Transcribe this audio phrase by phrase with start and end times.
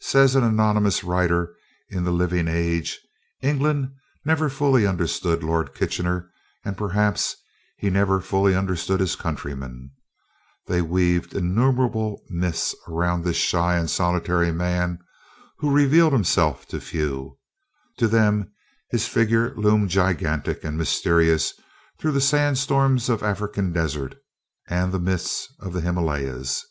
[0.00, 1.54] Says an anonymous writer
[1.88, 2.98] in The Living Age:
[3.40, 3.92] "England
[4.24, 6.28] never fully understood Lord Kitchener,
[6.64, 7.36] and perhaps
[7.76, 9.92] he never fully understood his countrymen.
[10.66, 14.98] They weaved innumerable myths around this shy and solitary man,
[15.58, 17.38] who revealed himself to few.
[17.98, 18.50] To them
[18.90, 21.54] his figure loomed gigantic and mysterious
[21.96, 24.16] through the sandstorms of African deserts
[24.66, 26.66] and the mists of the Himalayas.